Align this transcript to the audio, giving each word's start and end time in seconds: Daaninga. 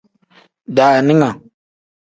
Daaninga. 0.75 1.29